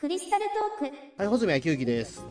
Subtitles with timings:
[0.00, 0.46] クリスタル
[0.78, 2.24] トークはい、穂積昭之です。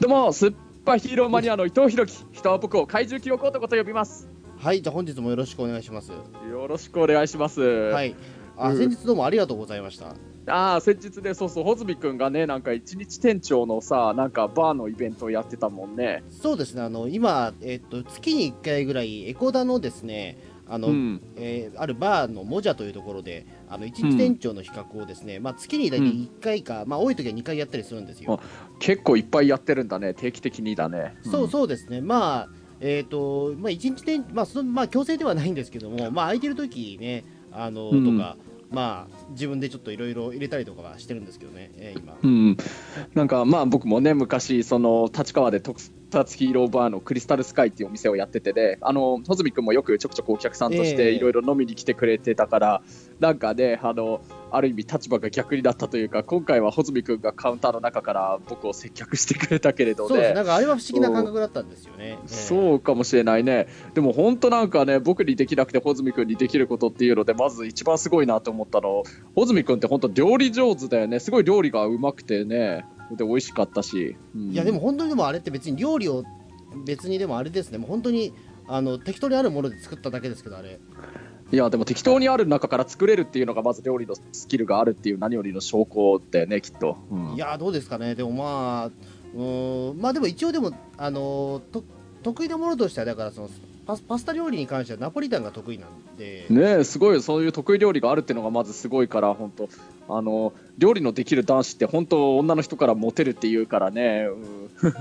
[0.00, 2.24] どうも、スーパーヒーローマニアの伊藤弘樹。
[2.30, 4.28] 人は僕を怪獣記憶男と呼びます。
[4.56, 6.12] はい、じゃあ本日もよろしくお願いします。
[6.12, 7.60] よろしくお願いします。
[7.60, 7.94] は。
[7.96, 8.14] はい
[8.56, 10.14] あ、うん先日どうもありがとうございました。
[10.46, 16.22] ああ、先日ね、そうそう、穂積君がね、なんか一日店長のさ、なんかバーのイベントをやってたもんね。
[16.30, 20.38] そうですね、あの、今、えっと、月に1回ぐらい、エコダのですね、
[20.68, 21.20] あの、うん。
[21.36, 28.40] えーあるバーのモジャというところで、あの、一日店長の比較をですね、まあ、月に大体1回か、まあ、多い時は2回やったりするんですよ。
[28.78, 31.16] 結構いっぱいやってるんだね、定期的にだね。
[31.22, 32.48] そううそうですね、まあ、
[32.80, 38.36] えっ、と、まあ、一日店、まあ、その、まあ、強制ではないんですけども、まあ、空いてる時ね、あの、うんとか、
[38.70, 42.12] まあ、自分でちょっといろいろ入れたりとかはしてるんですけどね、えー今。
[42.14, 42.16] ん。
[42.22, 42.56] うん。
[43.14, 52.82] なんかまあ僕もね、昔、その、立川で特撮ヒーローバーのクリスタルスカイっていうお店をやっててで、あの、穂積君もよくちょくちょくお客さんとしええていろいろ飲みに来てくれてたから、
[53.20, 54.20] なんかね、あの、
[54.50, 60.34] ある意味立場が逆になったというか、今回は穂積君がカウンターの中から僕を接客してくれたけれどそうです、ね。
[60.34, 62.18] なんかあれは不思議な感覚だったんですよね。
[62.22, 63.66] えーそうかもしれないね。
[63.94, 69.02] でも本当なんかね、僕にできなくて穂積君にできることっていうので、まず一番すごいなと思ったの、
[69.34, 71.18] 穂積君って本当料理上手だよね。
[71.18, 72.84] すごい料理がうまくてね。
[73.12, 74.16] で、美味しかったし。
[74.34, 76.24] うんいや、でも本当にでもあれって別に料理を
[76.84, 78.32] 別にでもあれですね、もう本当に
[78.66, 80.78] あの適当にあるもので作っただけですけど、あれ。
[81.52, 86.96] いや、でも適当にある中から作れるっていうのが、まず料理のスキルがあるっていう何よりの証拠だよね、きっと。
[87.10, 88.86] うんいやー、どうですかね、でもまあ、
[89.34, 91.84] うーん、まあでも一応でも、あのーと
[92.22, 93.50] 得意なものとしては、だからその
[93.86, 99.68] パスパスタ料理に関してはナポリタンが得意なんで、ねえすごいそういう得意料理があるっていうのがまずすごいから本当
[100.08, 104.28] あの料理のできる男子って本当女の人からモテるっていうからね、
[104.80, 104.92] うん。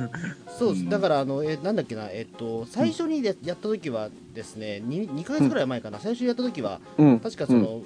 [0.57, 0.89] そうです、うん。
[0.89, 7.81] だからあの、えなんだっけな、えっと、最初にでやった時はですね、2, 2ヶ月ぐらい前かな、最初にやった時は、うん、確かその、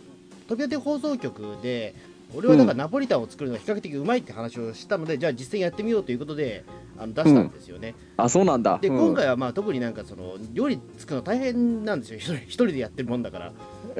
[0.48, 1.96] 飛び立て放送局で、
[2.36, 6.64] 俺はだからナポリタンを作るのが比較的うまいって話をしたので、じゃあ実践やってみようということで
[6.98, 7.96] あの出したんですよね。
[8.18, 8.78] あそうなんだ。
[8.80, 8.98] で、うん。
[9.00, 13.52] 今回はまあ特になんかその料理作るの大変なんですよ、一人一人でやってるもんだから。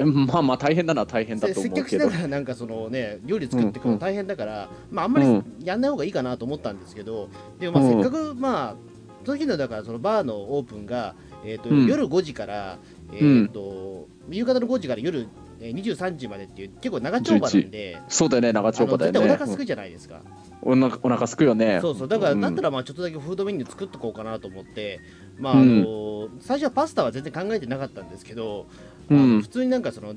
[0.04, 5.44] うんまあまあ大変なのは大変だでと接客しな思うけどがらなんかそのね、料理作っていくの大変だから、まああんまりうん。
[5.62, 7.28] やんない方がいいかなと思ったんですけど、
[7.58, 8.02] でもまあうん。
[8.02, 8.76] せっかくまあ、
[9.24, 11.86] その日のだからそのバーのオープンが、えーとうん。
[11.86, 12.78] 夜5時から、
[13.12, 15.26] えーと夕方の5時から夜
[15.60, 19.18] えー23時までっていう結構長丁場なんで、そうだよね長丁場だよね。
[19.18, 20.22] お腹すくじゃないですか、
[20.62, 20.84] うん。
[20.84, 21.80] お腹お腹すくよね。
[21.82, 22.08] そうそう。
[22.08, 22.40] だからうん。
[22.40, 25.00] だったらまあちょっとだけフードメニュー作っとこうかなと思って、
[25.38, 28.66] まああの最初はパスタは全然考えてなかったんですけど、
[29.10, 29.42] うん。
[29.42, 30.14] 普通になんかその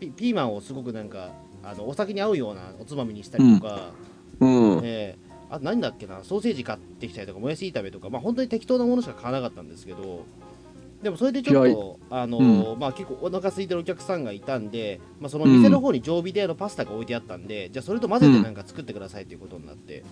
[0.00, 1.30] ピピーマンをすごくなんか
[1.62, 3.92] あのお酒に合うようなおつまみにしたりとか、
[4.40, 4.80] うん。
[4.82, 10.24] えーあ何だっけなソーセージ買ってきたりとかもやし炒めとかまあ本当に適当なものしか買わなかったんですけど
[11.02, 11.72] でもそれでちょっい。
[11.72, 20.04] とあの、まあ結構お腹空いてるお客さんがいたんで、まあ、その店の方に常備であのパスタが置いてあったんで、じゃあそれと混ぜてなんか作ってくださいということになって、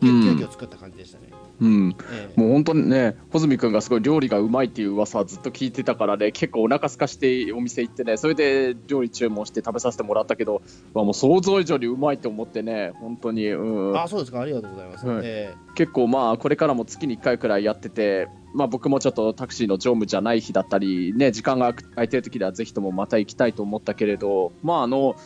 [0.00, 0.22] うん。
[0.22, 1.24] 急急遽作った感じでしたね、
[1.60, 1.96] うん。
[2.12, 10.62] えーもう本当にね、穂積君がすごい料理がうまいっていう噂はずっと聞いてたからね、結構お腹空かしてお店行ってね、それで料理注文して食べさせてもらったけど、
[10.94, 14.40] まあ、もう想像以上にうまいと思ってね、本当に、うん、あそうですか。
[14.40, 15.20] ありがとうございます、はい。
[15.24, 25.16] え結構まあ、これからも月に1回くらいやってて、まあ、僕もちょっとタクシーの乗務じゃない日だったり、ね、時間が空いてる時ではぜひともまた行きたいと思ったけれど、まあ、あの、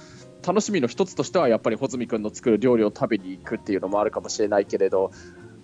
[0.47, 5.11] 楽しみの一つとしてはやっぱり穂積君の作る料理を食べに行くっていうのもあるかもしれないけれど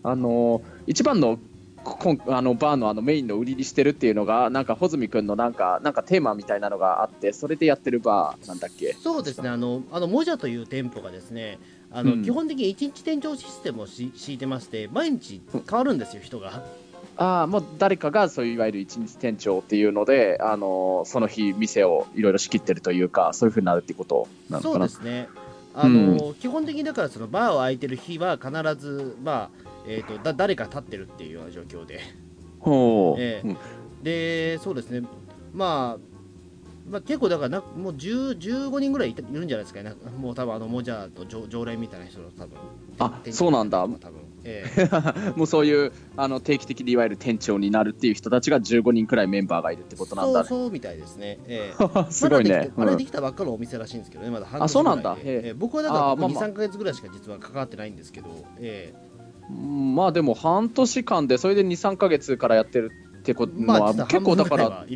[0.02, 1.38] あの一番の
[1.82, 8.92] こんあのバーのあのメインの売りにしてるっていうのがなんか穂積君のなんかなんかテーマみたいなのがあってそれでやってるバーなんだっけ？
[8.92, 9.48] ーそうですね。
[9.48, 11.58] あのあのモジャという店舗がですね
[11.90, 12.22] あの、うん。
[12.24, 16.62] 基本的に1日店長システムをし敷いてまして毎日変わるんですよ人が。
[17.16, 25.28] ああもう誰かがそういういわゆる一日店長っていうのであのその日店をいろいろ仕切ってるというかそういうふうになるっていうことなのそうかなですね。
[25.72, 32.00] あの、基本的にだからそのバーを空いてる日は必ずまあえー、とだ誰か立ってるっていうような状況で。
[32.60, 33.48] ほう、ええ。
[33.48, 33.56] うん。
[34.02, 35.06] でそうですね。
[35.52, 36.10] まあ
[36.88, 42.58] まあ、結構だからなもう10 15人ぐらいいたいるんじゃないですかね、なもう多分あのモジャーと常常連みたいな人の多分。
[42.98, 43.82] あそうなんだ。
[43.82, 44.00] 多分、
[44.44, 45.32] ええ。
[45.38, 50.48] もうそういうあの定期的にいわゆる店長になるっていう人たちが15人くらいメンバーがいるってことなんだね。
[50.48, 51.86] そうそうみたいですね、ええ。
[52.10, 52.50] すごいね。
[52.50, 52.72] まだでき。
[52.74, 55.14] てあれうんできたばっかのお店らしいんですけどね、まだ半あそうなんだ。
[55.14, 55.46] 年ぐらいでへえ。
[55.48, 55.54] ええ。
[55.54, 58.28] 僕はだから2、あーまあまあ3か月ぐらいしか実は関わってないんですけど、
[58.58, 59.10] えうん
[59.48, 64.86] まあでも半年間でそれで23か月からやってるってことえまあ、結構だから。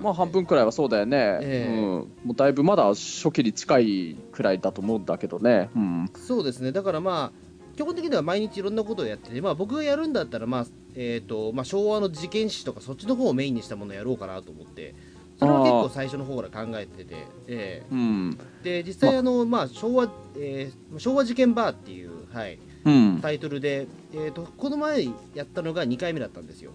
[0.00, 1.74] まあ半分くらいはそうだよね、ええ。
[1.74, 1.82] うん、
[2.24, 14.94] もうだいぶまだ初期に近いくらいだと思うんだけどね、うん、そうですね、だからまあ、基本的には毎日いろんなことをやってて、まあ、僕がやるんだったら、まあえーとまあ、昭和の事件史とか、そっちの方をメインにしたものをやろうかなと思って、
[15.38, 22.71] それは結構最初の方から考えてて、えうん、えで実際あの、まあ昭和えー昭和事件バーっていうはい、うん
[23.20, 26.72] タイトルで、えー、とこの前やったのが2回目だったんですよ。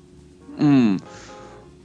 [0.58, 0.98] うん。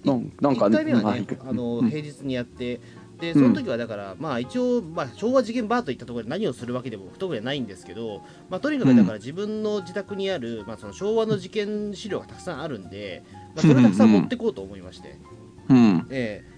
[0.05, 1.91] なんか1回目はね、はいあのうん。
[1.91, 2.81] 平日にやって、
[3.21, 13.23] でその時はだから、まあ一応、まあ、昭和事件バーといったところで何をするわけでも特にはないんですけど、まあ、とにかくだから自分の自宅にある、まあ、その昭和の事件資料がたくさんあるんで、
[13.55, 15.17] まあ、それをたくさん持ってこうと思いまして、
[15.69, 16.07] うん。
[16.11, 16.53] ええ。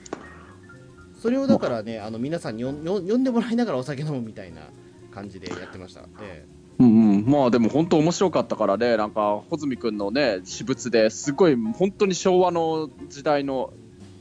[1.20, 4.62] それをだからね、あの皆さんに呼んでもらいながらお酒飲むみたいな
[5.10, 6.06] 感じでやってました。
[6.22, 6.46] え
[6.78, 13.72] うんうん、まあでも本当面白かったからね、なんか穂積君のね、私物ですごい本当に昭和の時代の、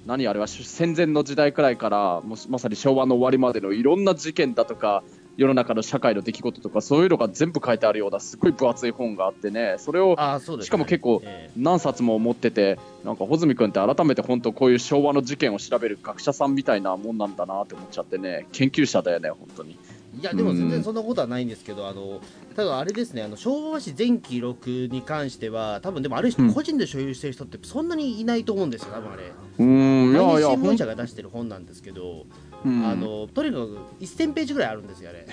[0.05, 5.03] 何あれは戦前の時代くらいから、もうまさに昭和の終わりまでのいろんな事件だとか、
[5.35, 10.15] 世の中の社会の出来事とか、そういうのが全部書いてあるような、すごい分厚い本があってね、それを
[10.61, 11.49] しかも結構え。
[11.57, 19.79] 何冊も持ってて、なんか穂積君って改めて本当こういう昭和の事件を調べる学者さんみたいなもんなんだなって思っちゃってね、研究者だよね、本当に。
[20.17, 22.21] えいやでも全然そんなことはないんですけど、あの
[22.55, 26.53] ただあれですねあの昭和史全記録に関しては多分でもある人、うん。
[26.53, 29.23] 個人で所有してる人ってそんなにいないと思うんですよ多分あれ。
[29.59, 32.25] うーん、いやいや、新聞社が出してる本なんですけど、
[32.65, 32.85] うん。
[32.85, 35.27] あのとにかく1000ページぐらいあるんですよあれ。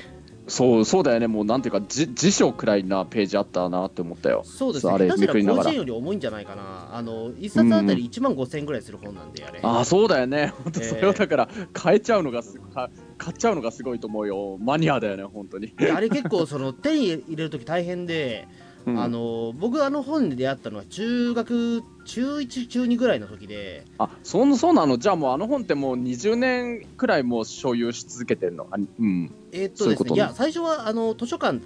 [0.48, 4.42] そうそうだよね、もうなんていうか、じ辞書くらいなページあったなって思ったよ。
[4.44, 4.92] そうですね。
[4.92, 5.72] あれめくりながら。
[5.72, 6.88] より重いんじゃないかな。
[6.92, 10.86] あの1冊あたり1万5000円ぐらいする本なんであれ、ああ、そうだよね、本当ええ。
[10.88, 12.90] それをだから、買えちゃうのがす、か
[13.20, 15.74] 買っちゃうのがすごいと思うよ、マニアだよね、本当に。
[15.76, 18.48] であれ結構その手に入れる時大変で、
[18.86, 18.98] うん。
[18.98, 23.84] あの僕あの本に出会ったのは中学中1中2ぐらいの時で。
[23.98, 28.66] あそんそうなの、じゃあもうあの本ってもう20年くらいもう所有し続けてるの？
[28.70, 31.60] あうん、えーっとですねいや最初はあの図書館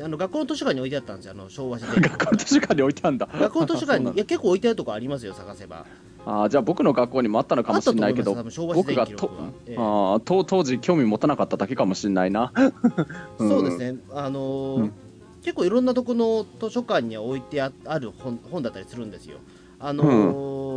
[0.00, 3.28] あの学校の図書館に置いてあったんですよあの昭和史全 学校の図書館に置いてあるんだ。
[3.32, 5.86] 学校の図書館にいや結構置いてあるとこありますよ探せば
[6.26, 9.30] あーじゃあ僕の学校にもあったのかもしれないけど僕がと
[9.66, 9.76] ええ。
[9.78, 12.52] あ当時興味持たなかっただけかもしれないな。
[13.38, 13.96] う んそうですね。
[14.12, 14.92] あのーうん。
[15.42, 19.38] 結構いろんなとこの図書館には置いてあある本本だったりするんですよ。
[19.78, 20.04] あの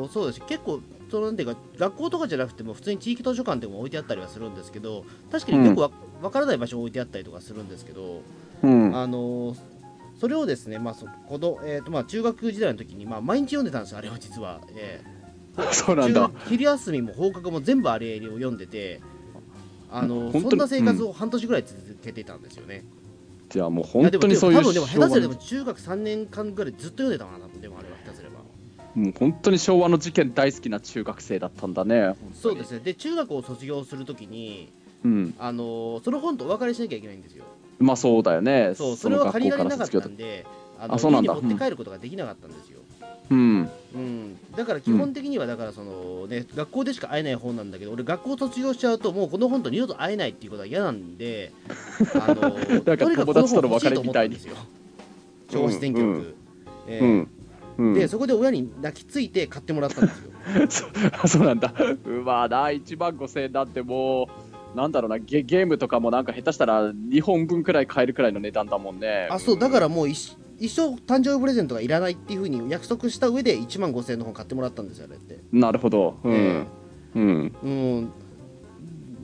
[0.05, 0.41] ーそうです。
[0.45, 5.91] 結構そのなんていうか学校とかじゃなくても普通に地域図書館でも置いてあったりはするんですけど確かに結構わ,、
[6.23, 8.21] わからない場所に置いてあったりとかするんですけど、
[8.63, 8.93] うん。
[8.93, 9.55] あのー
[10.19, 14.61] それをですね、まあそこのえーとまあ、中学時代の時に、まあ、毎日読んでたんですよ、あれは実は。
[14.75, 14.99] え
[15.71, 16.21] そうなんだ。
[16.21, 19.01] 中昼休みも放課後も全部あれを読んでて、
[19.91, 22.83] あのそんな生活を半年ぐらい続けていたんですよね。
[23.49, 28.39] じゃあもう本当にそういう多分でも下手すらで昭和のも中学3年間ぐらいずっと読んでたかな、でもあれは下手すれば。
[28.95, 32.15] もう本当に昭和の事件大好きな中学生だったんだね。
[32.33, 32.79] そうですね。
[32.79, 34.71] で、中学を卒業するときに、
[35.05, 35.35] うん。
[35.37, 37.45] あのその本とお別れしなきゃいけないんですよ。
[37.79, 38.73] まあそうだよね。
[38.75, 40.45] そう、それは借りられなかったんで、
[40.79, 42.79] あのあそうなんだ持って帰ることができなかったんですよ。
[43.29, 43.69] うん。
[43.95, 51.51] うん、だから基本的にはだからその、ね学校でしか会えない本なんだけど俺学校卒業しちゃうともうこの本と二度と会えないっていうことは嫌なんで
[52.13, 54.55] あのなんかとにかく友達とのこ別れみたいに本欲しと思ったんですよ。
[55.49, 56.35] 超自然記録、うん
[56.87, 57.29] えーうん。
[57.77, 60.31] うん、でそこで親に泣きついて買ってもらったんですよ。
[61.27, 61.73] そ そうなんだ。
[62.05, 64.27] うわな、1万5000円なんても
[64.73, 69.27] う、なんだろうなゲ、ゲームとかもなんか下手したら2本分くらい買えるくらいの値段だもんね。
[69.29, 75.39] あそうだからもう一一生誕生日プレゼントがいらないっていうふうに約束した上で1万5000円の本買ってもらったんですよあれって。
[75.51, 76.17] なるほど。
[76.23, 76.33] うん。
[76.33, 76.65] え
[77.15, 77.55] うん。
[77.63, 78.11] うん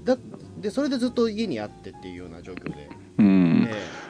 [0.03, 0.18] だ
[0.59, 2.89] でそれでずっと家にあってっていうような状況で。
[3.18, 3.68] うん。
[3.69, 4.03] え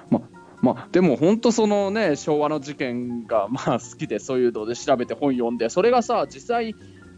[0.63, 6.73] まあ、でも本当そのね昭和の事件がまあ好きでそういうので調べて本読んでそれがさ実際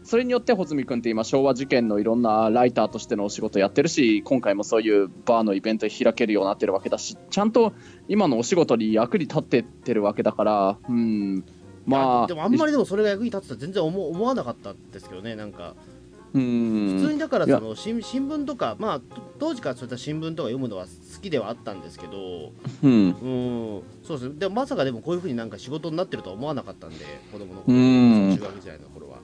[0.06, 7.72] それによって穂積君って今昭和事件のいろんなライターとしてのお仕事やってるし今回もそういうバーのイベント開けるようになってるわけだしちゃんと
[8.06, 11.44] 今のお仕事に役に立ってってるわけだからうん。
[11.86, 15.74] まあでもあんまりでもそれが役に立つとは全然思思わなかったんですけどねなんか。
[16.34, 16.98] うん。
[17.00, 19.04] 普通にだからその新新聞とかまあと
[19.40, 22.52] 当時からそういった新聞とか読むのは好きではあったんですけど
[22.84, 22.90] うん。
[22.90, 23.82] うん。
[24.04, 24.34] そうですね。
[24.38, 28.36] でもまさかでもこういうふうになんか仕事になってるとは思わなかったんで子供の頃うん。
[28.36, 29.18] 中学時代の頃は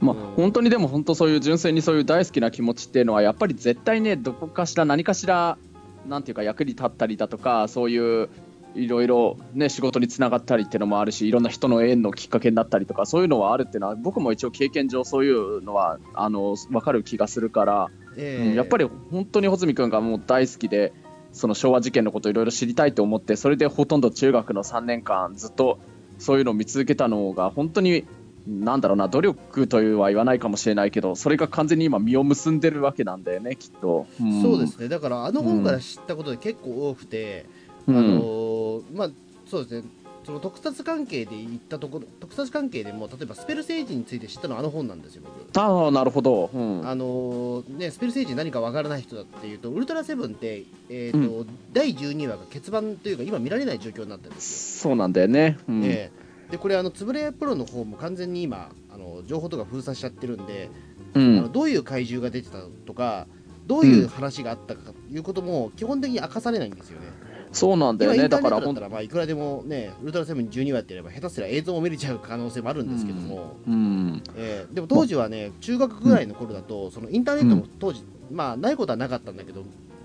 [0.00, 0.20] まあうん。
[0.36, 5.58] 本当にでも本当そういう純粋にそういう大好きな気持ちっていうのはやっぱり絶対ねどこかしら何かしら
[6.06, 8.28] なんていうか役に立ったりだとかそういう
[8.74, 20.92] いろいろね仕事につながったりっていうのもあるしいろんな人の縁のきっかけになったりとかそういうのはあるっていうのは僕も一応経験上そういうのはあの分かる気がするから、えうんやっぱり本当に穂積君がもう大好きで
[21.32, 25.78] その昭和事件のことをいろいろ知りたいと思ってそれでほとんど中学の3年間ずっと
[26.18, 28.04] そういうのを見続けたのが本当に
[28.46, 34.42] なんだろうな努力というは言わないかもしれないけどそれが完全に今実を結んでるわけなんだよねきっと、ん。
[34.42, 34.88] そうですね。
[34.88, 37.46] だからあの本から知ったことで結構多くて、
[37.86, 37.96] うん。
[37.96, 39.10] あのーまあ
[39.46, 39.88] そうですね。
[40.24, 45.58] その特撮関係で言ったところ特撮関係でも例えばスペルセージについて知ったのはあの本なんですよ僕。
[45.58, 55.84] ああなるほど、うん、あのーね、スペルセージ何かわからない人だっていうとウルトラセブンって、えーと第12話が欠番というか今見られない状況になってるんですよ、そうなんだよね、うん。
[55.84, 60.70] ええでこれあのつぶれプロの方も完全に今あの情報とか封鎖しちゃってるんで、
[61.14, 63.26] うあのん、どういう怪獣が出てたとか
[63.66, 67.06] どういう話があったかということも基本的に明かされないんですよね。
[67.52, 68.28] そうなんだよね。
[68.28, 74.22] だからほんーネットだったらまあいくらでもねウルトラセブン12話ってやれば下手すりゃ映像も見れちゃう可能性もあるんですけども、うん。
[74.36, 79.64] えーでも当時はね中学ぐらいの頃だと、そのインターネットも当時、まあないことはなかったんだけど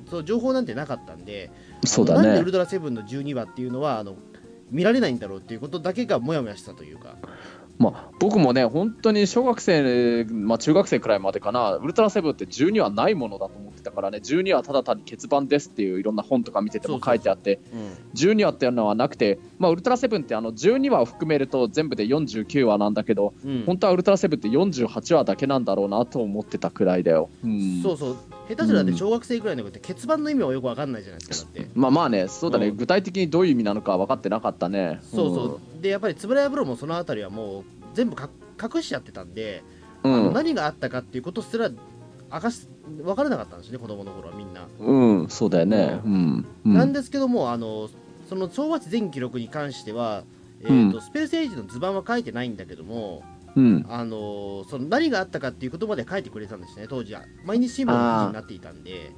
[0.10, 1.52] そう情報なんてなかったんで
[1.86, 2.28] そうだね。
[2.28, 4.16] なんでウルトラセブンの12話っていうのはあの
[4.74, 7.16] 見られないんだろうっていうことだけがもやもやしたというか。
[7.80, 17.60] まあ、僕もね、本当に小学生、まあ、中学生くらいまでかな、ウルトラセブンって12話ないものだと思ってたからね、12話ただ単に欠番ですっていういろんな本とか見てても書いてあって、
[18.16, 23.64] 12話っていうのはなくて、まあ、ウルトラセブンってあの12話を含めると全部で49話なんだけど、うん。
[23.66, 27.30] 本当はウルトラセブンって48話だけなんだろうなと思ってたくらいだよ。
[27.44, 27.82] うん。
[27.82, 28.18] そうそう。
[28.50, 31.72] 下手すらで小学生ぐらいの子って欠番の意味はよくわかんないじゃないですかだって。
[31.76, 32.78] まあまあね、そうだね、うん。
[32.78, 35.00] 具体的にどういう意味なのか分かってなかったね。
[35.02, 37.64] そうそう、でやっぱり円谷プロもそのあたりはもう
[37.94, 38.30] 全部か
[38.62, 39.64] 隠しちゃってたんで、
[40.04, 40.34] うん。
[40.34, 41.70] 何があったかっていうことすら
[42.32, 42.68] 明かし
[43.04, 46.00] 分からなかったんですね子供の頃はみんな、うん、そうだよね。
[46.04, 46.46] うん。
[46.66, 47.90] うんなんですけどもあの
[48.30, 50.24] その昭和史全記録に関しては、
[50.62, 53.24] えーとうんスペルセージの図版は書いてないんだけども
[53.56, 53.86] うん。
[53.90, 59.12] あのその何があったかっていうことまで書いてくれたんですね当時は毎日新聞の記事になっていたんで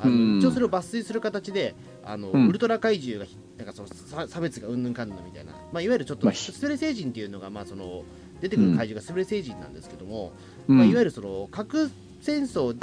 [0.00, 1.74] あのうん一応それを抜粋する形で
[2.04, 3.26] あの、うんウルトラ怪獣が
[3.64, 8.02] なんかその差差別がうんぬんかんぬんみたいな、まあ、いわゆるちょっとまあスペル星人っていうのが、まあ、その
[8.40, 10.32] 出てくる怪獣がスペル星人なんですけども、
[10.68, 11.90] うんまあ、いわゆるその核
[12.20, 12.76] 戦争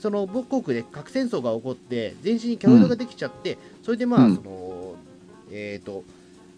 [0.00, 4.96] その母国で核戦争が起こって全身にキャロイドができちゃって、それでまあうんその、
[5.50, 6.04] えー、と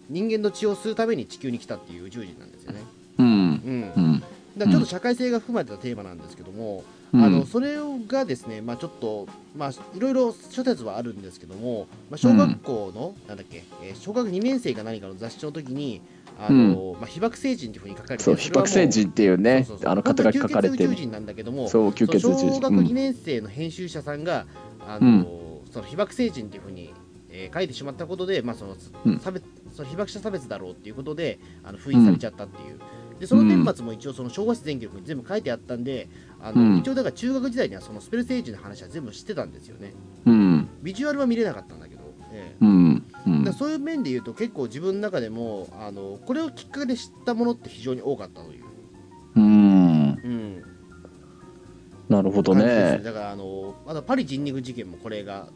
[0.08, 2.80] 人間の血を吸うために地球に来たっていう宇宙人なんですよね。
[3.18, 3.26] うん。
[3.26, 4.20] うんうん。
[4.20, 4.32] だか
[4.64, 7.76] らちょっと社会性が含まれたテーマなんですけども、うんあのそれ
[8.06, 9.26] がですね、まあ、ちょっと、
[9.56, 16.00] まあ、いろいろ諸説はあるんですけども、まあ、小学校の、なんだっけ、えー小学2年生か何かの雑誌の時に、
[16.38, 19.92] あのまあ、被爆星人というふうに書かれてそう、て被爆星人っていうねそうそう、そう。
[19.92, 20.76] あの肩書き書かれてる。
[20.76, 22.60] 本当に吸血宇宙人なんだけども、そう、吸血宇宙そう小人。
[22.60, 24.46] 学2うん年生の編集者さんが、
[24.86, 26.94] あのその被爆星人というふうに、
[27.30, 28.76] えー書いてしまったことで、まあその
[29.06, 29.18] うん。
[29.20, 32.78] 差別その被爆者差別だろうっていうことであの封印されちゃったっていう、
[33.20, 36.08] でその顛末も一応その昭和史全記録に全部書いてあったんで
[36.42, 36.78] あの、うん。
[36.78, 39.92] 一応だから中学時代にはそのスペル星人の話は全部知ってたんですよね。
[40.26, 40.68] うん。
[40.82, 42.64] ビジュアルは見れなかったんだけど、ええ。
[42.64, 43.04] うん。
[43.26, 43.44] うん。
[43.44, 48.64] だそういう面で言うと結構自分の中でもあのこれをきっかけで知ったものって非常に多かったという、
[49.36, 49.42] うん。
[49.42, 49.46] う
[50.28, 50.62] ん、
[52.08, 53.04] なるほど感じですね。
[53.04, 55.48] だからあのあとパリ人肉事件もこれが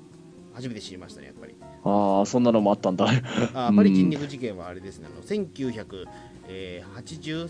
[0.54, 1.54] 初めて知りましたねやっぱり。
[1.84, 3.04] ああ、そんなのもあったんだ。
[3.04, 3.10] うん
[3.54, 5.08] あパリ人肉事件はあれですね。
[5.10, 7.48] あの1983、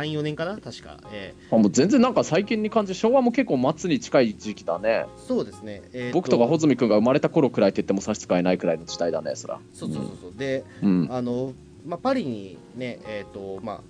[0.00, 0.58] 4年かな？
[0.58, 5.06] 確か、えあもう全然なんか最近に感じ、昭和も結構末に近い時期だね。
[5.16, 9.58] ーそうですね、えー僕とか穂積君が生まれた頃くらいって言っても差し支えないくらいの時代だね、そら。
[9.72, 10.32] そうそうそうそう。
[10.38, 11.08] でうん。
[11.10, 11.52] あの、
[11.86, 13.80] まあ、パリにねえっ、とまあ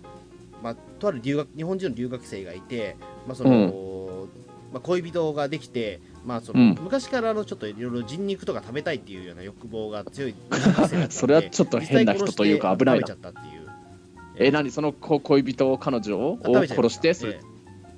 [0.63, 4.29] まあ、とある留学日本人の留学生がいて、まあその
[4.73, 6.79] まあ、恋人ができて、まあそのうん。
[6.81, 10.35] 昔からあのちょっといろいろ人肉とか食べたいっていうような欲望が強い
[11.11, 13.07] それはちょっと変な人というか危ないな。
[13.07, 13.63] ちゃったっていう
[14.37, 14.71] え、何？
[14.71, 16.39] その子恋人、彼女を？
[16.43, 17.41] 殺して、それええ。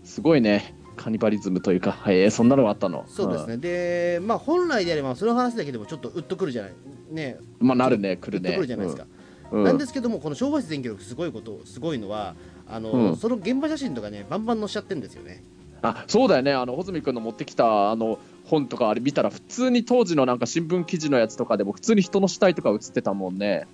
[0.05, 0.75] すごいね。
[0.97, 3.05] カニバリズムというか、えー、そんなのがあったの。
[3.09, 6.73] そうですね、で、まあ、本来であればその話だけでもちょっとうっとくるじゃない。
[7.11, 7.38] ね。
[7.61, 7.67] うん。
[7.67, 8.53] まあ、なるね、来うっとるね。
[8.55, 9.07] くるじゃないですか、
[9.50, 9.64] うん。
[9.64, 12.37] なんですけどもこの昭和史全記録すごいことすごいのは
[12.69, 13.17] あの、うん。
[13.17, 15.43] その現場写真とかねバンバン載しちゃってるんですよね。
[15.83, 23.67] あそうだよね、あの穂積君の持ってきたあの本とか、あれ見たら、普通に当時のなんか新聞記事のやつとかでも、普通に人の死体とか写ってたもんね。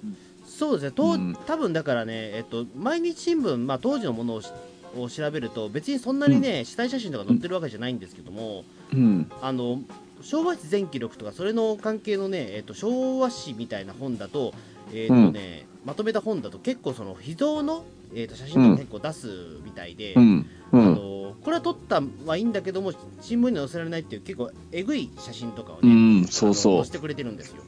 [0.60, 4.52] そうですね、とうん多分だからね、えっと、毎日新聞、まあ、当時のものをし
[4.94, 9.30] を調べると、別にそんなにね、死体写真とか載ってるわけじゃないんですけども、うん。
[9.40, 9.80] あの
[10.20, 14.52] 昭和史全記録とか、それの関係のね、えっと、昭和史みたいな本だと、
[14.92, 19.28] えっとねまとめた本だと、結構その秘蔵の、えっと、写真とか結構出す
[19.64, 20.46] みたいで、あん。
[20.72, 27.62] のこれは撮ったはいいんだけども、新聞に載せられないっていう、結構えぐい写真とかをうね、ん、そうそ載せてくれてるんですよ。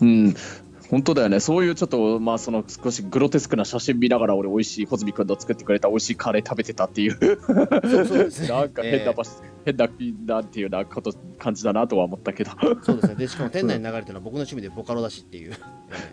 [0.00, 0.04] う。
[0.04, 0.36] うん。
[0.90, 1.40] 本当だよね。
[1.40, 7.18] そういうちょっと、まあ、その少しグロテスクな写真見ながら、俺、美味しい、穂積君の作ってくれた美味しいカレー食べてたっていう、
[7.82, 9.30] そうそうですね なんか変なえ場所、
[9.64, 9.88] 変な、
[10.26, 12.50] なんていうなこと、感じだなとは思ったけど。
[12.82, 13.14] そうですね。
[13.16, 15.54] で、しかも店内に流れてるのは僕の趣味でボカロだしっていう。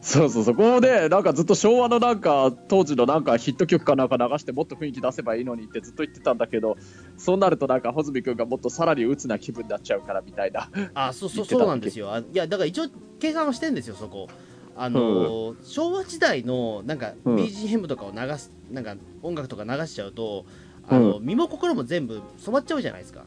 [0.01, 6.77] そうそう、そこで、なんかずっと昭和のなんか、当時のなんかヒット曲かなんか流して、もっと雰囲気出せばいいのにってずっと言ってたんだけど、
[7.17, 10.69] そうなるとなんか、穂積君がもっとさらに鬱な気分になっちゃうからみたいな。
[10.93, 12.11] あ、そうそうそうなんですよ。
[12.11, 12.87] あいや、だから一応
[13.19, 14.27] 計算はしてんですよ、そこ。
[14.75, 17.35] あのー昭和時代のなんかうん。
[17.35, 20.45] BGM とかを流すなんか音楽とか流しちゃうと
[20.87, 23.23] あの、身も心も全部染まっちゃうじゃないですか。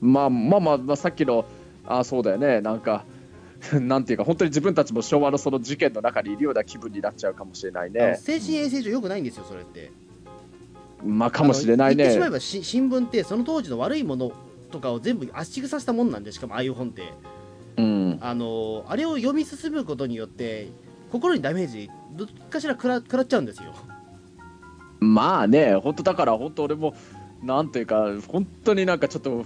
[0.00, 1.44] まあまあまあ、まあ、さっきの
[1.86, 2.60] あそうだよね。
[2.60, 3.04] なんか
[3.80, 8.18] なんていうか本当に自分たちも昭和のその事件の中にいるような気分になっちゃうかもしれないね。
[8.20, 9.92] 精神衛生上良くないんですよそれって。
[11.04, 12.04] まあかもしれないね。
[12.04, 14.32] 言ってしまえばし新聞ってその当時の悪いもの
[14.70, 17.02] とかを全部圧縮させたもんなんでしかもああいう本って
[17.76, 18.18] うん。
[18.20, 20.68] あのあれを読み進むことによって
[21.10, 23.74] 心にダメージどっかしら食ら食らっちゃうんですよ。
[25.00, 26.94] まあね本当だから本当俺も
[27.42, 29.44] なんていうか本当になんかちょっと不思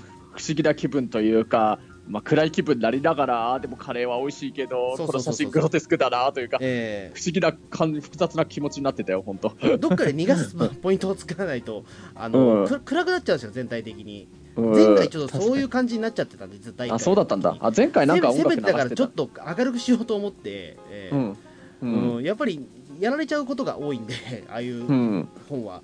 [0.54, 1.78] 議な気分というか
[2.08, 9.48] まあ、暗い気分になりながらでもカレーは美味しいけどこの写真グロテスクだなというかえ不思議な感複雑な気持ちになってたよ本当。
[9.48, 12.68] ーどっかで逃がすポイントを作らないとあの、うん。
[12.68, 14.28] く暗くなっちゃうんですよ全体的に。
[14.40, 17.56] うん前回ちょっとそういう感じになっちゃってたんで絶対あそうだったんだ。
[17.60, 21.30] あ前回なんか音せ楽流してめてだからちょたっと明るくしようと思って、えーうん。
[21.30, 21.36] う
[21.82, 21.86] う
[22.16, 22.18] ん。
[22.20, 22.66] んやっぱり
[22.98, 24.14] やられちゃうことが多いんで
[24.48, 25.28] ああいううん。
[25.48, 25.82] 本は、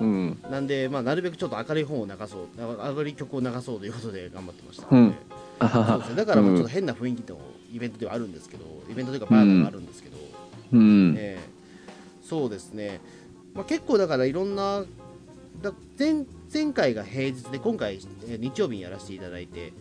[0.00, 0.38] うん。
[0.50, 2.48] なんで、まあ、なるべくちょっと明るい本を流そう。
[2.56, 5.06] 明るい曲を流そうということで頑張ってました、うん。
[5.08, 7.38] えーそうですね、だからまあちょっと変な雰囲気の
[7.72, 10.16] イベントではあるんですけどイベントというかバーではあるんですけど、
[10.72, 11.14] うん。
[11.16, 11.58] えー
[12.28, 13.00] そうですね、
[13.54, 14.84] まあ、結構だからいろんな
[15.62, 19.72] だ前前回が平日で今回、えー日曜日にやらせていただいて、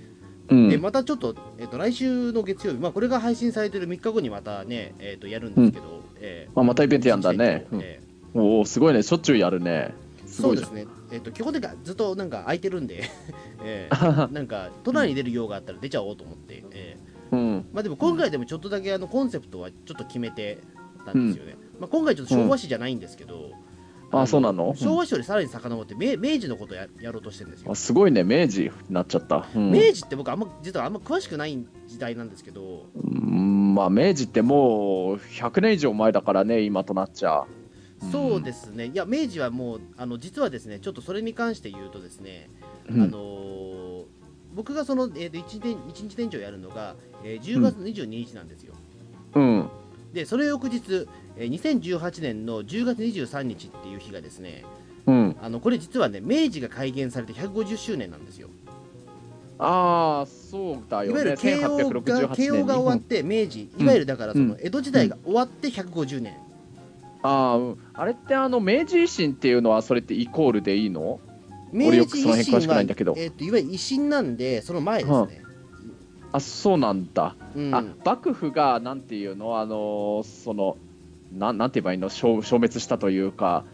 [0.49, 0.69] うん。
[0.69, 7.67] でまたちょっと,、えー、と来週の月曜日、まあ、これが配信されてる3日後にまたね、えー、とやるんですけど、えーまあまたイベントやんだね。
[7.71, 7.79] うん。
[7.81, 7.99] え
[8.33, 9.03] おおすごいね。
[9.03, 9.93] しょっちゅうやるね。
[10.25, 13.03] そうですね、えー、と基本的にはずっとなんか空いてるんで、
[13.63, 17.35] えー なんか都内に出る用があったら出ちゃおうと思って、えー。
[17.35, 17.65] うん。
[17.73, 20.59] まあ、でも今回でもちょっとだけあのコンセプトはちょっと決めて
[21.05, 23.51] たんですよね、まあ、今回ちょっと昭和史じゃないんですけど、
[24.11, 24.73] あそうなの？
[24.75, 27.71] 昭和史よりさらに遡って明明治のことをややろうとしてるんですよ。
[27.71, 28.23] あすごいね。
[28.23, 29.71] 明治になっちゃった、うん。
[29.71, 32.85] 明治って僕あんま実はあんま詳しくない時代なんですけど。
[32.95, 33.75] うん。
[33.75, 37.45] まあ明治ってもう100年以上前だからね今となっちゃ。
[38.11, 38.85] そうですね。
[38.87, 42.49] いや明治はもうあの実はですねちょっとそれに関して言うとですね、
[42.89, 43.01] うん。
[43.01, 44.03] あのー
[44.55, 48.96] 僕がその、えー、と一日一日店長やるのが、えー10月22日なんですよ、うん
[50.13, 54.63] でその翌日、えー2018年の10月23日っていう日がですね
[55.05, 55.35] うん。
[55.41, 58.49] あのこれ実はね明治が開元されて150周年なんですよ。
[59.59, 61.09] ああそうだよね。
[61.09, 66.37] いわゆる慶応が1868慶応が終わって明治いわゆるだからその江戸時代が終わって150年、
[67.23, 71.19] あー、うん、あれってあの明治維新っていうのはそれってイコールでいいの？
[71.71, 75.41] 明治維新はえー、といわゆる維新なんでその前ですね、
[76.37, 77.75] あそうなんだ、うん。
[77.75, 80.77] あ幕府がなんていうのあのその
[81.37, 82.09] なんなんて言えばいいの？
[82.09, 83.65] 消消滅したというか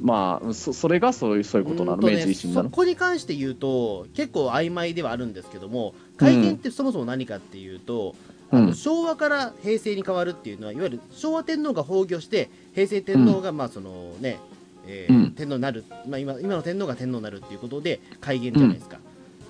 [0.00, 2.70] まあそそれがそういうそういうことなの、ね明治維新なの？
[2.70, 8.14] そこに関して言うと結構曖昧ではあるんですけども改元ってそもそも何かっていうと、
[8.50, 8.74] あのうん。
[8.74, 14.38] 昭和から平成に変わるっていうのはいわゆる昭和天皇が崩御して平成天皇がまあそのね、
[14.86, 15.30] えーうん。
[15.32, 18.98] 天皇になる、まあ、今今の天皇が天皇になるっていうことで改元じゃないですか、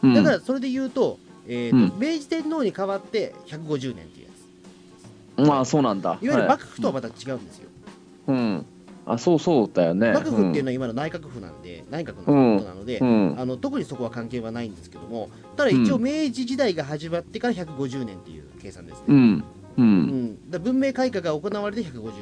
[0.03, 0.15] うん。
[0.15, 2.01] だからそれで言うと,、えーとうん。
[2.01, 4.31] 明治天皇に変わって150年っていうや
[5.45, 5.49] つ。
[5.49, 6.11] まあそうなんだ。
[6.11, 6.49] いわゆるはい。
[6.49, 7.69] 幕府とはまた違うんですよ、
[8.29, 8.67] うん。
[9.07, 10.13] あそうそうだよね。
[10.13, 13.33] 幕府っていうのは今の内閣府なんで、内閣のことなので、うん。
[13.33, 13.41] うん。
[13.41, 16.03] あの特にそこは関係はないんですけどもただ一応うん。
[16.03, 19.45] 明治時代が始まってから150年っていう計算ですね、うん。
[19.79, 20.03] ううん。
[20.03, 22.11] んだから文明開化が行われて150年、うん。
[22.11, 22.13] っ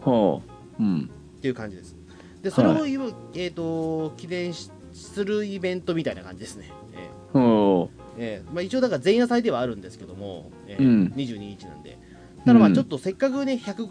[0.00, 0.42] ほ
[0.78, 0.82] う。
[0.82, 1.10] うん。
[1.40, 1.96] ていう感じです。
[2.42, 11.12] でそれを言う、えー、と記念しするイベントみたいな感じですね、えほーえーまあ、一応だから前夜祭ではあるんですけども、えーうん。
[11.16, 11.98] 22日なんで。
[12.44, 12.74] ただまあうん。
[12.74, 13.88] ちょっとせっかくね100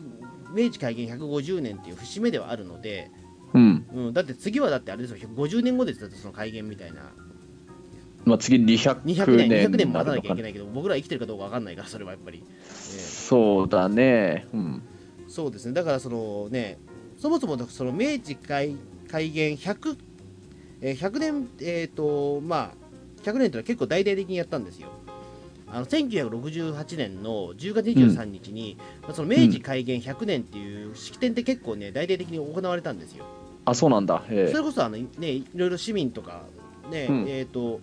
[0.53, 3.09] 明治開元150年っていう節目ではあるので、
[3.53, 3.85] ううん。
[3.93, 5.29] うん、だって次はだってあれですよ。
[5.35, 7.11] 50年後ですよその開元みたいな。
[8.25, 14.45] まあ次200 200年年200年も待たなきゃいけいないけど僕ら生きてるかどうか分かんないからそれはやっぱり、えそうだね。
[14.53, 14.83] うん。
[15.27, 15.73] ーそうですね。
[15.73, 16.77] だからそのね
[17.17, 18.75] そもそもその明治開
[19.09, 19.97] 開元100、
[20.81, 22.80] えー100年えっ、とまあ
[23.23, 24.89] 100年というのは結構大々的にやったんですよ。
[25.73, 33.25] あの1968年の10月23日に、まあその明治開元100年っていう式典って結構ね大々的に行われたんですよ。
[33.63, 34.23] あそうなんだ。
[34.29, 36.43] えそれこそあの、ね、いろいろ市民とか、
[36.89, 37.25] ねうん。
[37.27, 37.79] えっ、と、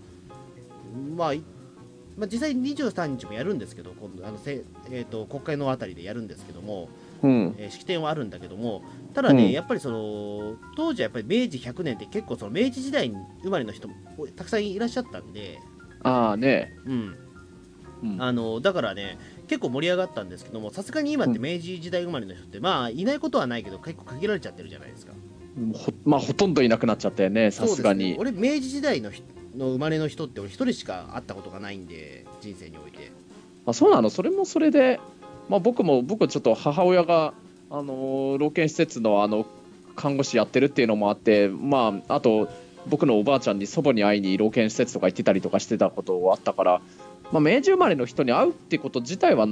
[1.16, 1.42] まあ、い
[2.16, 8.83] まあ、実際に23日もやるんですけど、今度あのせ、えー、と国会のあたりでやるんですけども、うんえー式典はあるんだけども、
[9.14, 9.50] ただね、うん。
[9.50, 13.94] やっぱりその当時はやっぱり明治100年って結構その明治時代に生まれの人も
[14.37, 15.59] たくさんいらっしゃったんで、
[16.02, 16.76] ああね。
[16.87, 17.16] うん、
[18.02, 18.22] うん。
[18.22, 25.12] あのだからね、結構盛り上がったんですけども、さすがに今って明治時代生まれの人って、まあ、いないことはないけど、結構限られちゃってるじゃないですか。
[25.74, 28.14] ほまあほとんどいなくなっちゃったよねさすがに。
[28.16, 29.24] 俺明治時代のひ
[29.57, 33.11] の生まれの人って俺一人しか会ったことがないんで人生において。
[33.66, 34.09] あそうなの？
[34.09, 35.00] それもそれで
[35.48, 37.34] まあ、僕も僕ちょっと母親が、
[37.70, 39.46] あの老健施設のあの
[39.94, 42.48] 看護師やってるっていうのもあって、まあ、あと
[42.87, 46.80] 僕のおばあちゃんに祖母に会いに老犬施設とか行ってたりとかしてたことはあったから、
[47.32, 49.46] まあ、明治生まれの人に会うってこと自体は、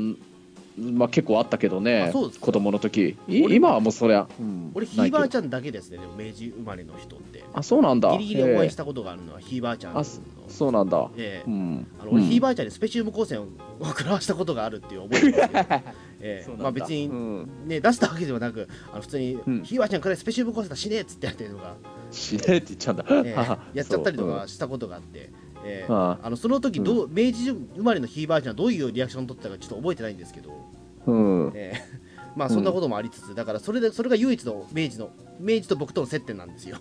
[0.79, 3.17] まあ、結構あったけどね子供の時。
[3.29, 4.73] 今はもうそりゃ、うん。
[4.75, 7.45] 俺ひいばあちゃんだけですねでも明治生まれの人って。
[7.55, 8.13] あそうなんだ。
[8.13, 10.01] ギリギリお会いしへたことがあるのはひいばあちゃんの。
[10.01, 11.51] あそうなんだ、ええ。
[11.51, 12.29] うん、あの俺うん。
[12.29, 13.47] ひいばあちゃんにスペシウム光線を
[13.83, 15.85] 食らわしたことがあるっていう覚えがある
[16.19, 17.51] んですけどえまあ別にうん。
[17.67, 19.63] ね出したわけではなくあの普通にうん。
[19.63, 21.77] ひいばあちゃんからスペシウム光線だ死ねえっつってやってるのが
[22.11, 23.31] 死ねえって言っちゃうんだ、ええ
[23.79, 25.31] やっちゃったりとかしたことがあって、
[25.67, 30.65] ええああのその時どう、明治生まれのひいばあちゃんはどういうリアクションを取ったかちょっと覚えてないんですけど、
[31.07, 36.79] うん、うんええ まあそんなこともありつつ、だからそれでそれが唯一の明治の明治と僕との接点なんですよ。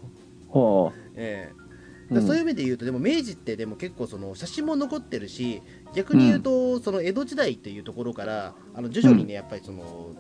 [0.49, 1.65] は ええ
[2.11, 5.61] あだそういう意味で言うと、でも明治ってでも結構その写真も残ってるし
[5.95, 10.11] 逆に言うと、その江戸時代っていうところからあの徐々にねやっぱりその、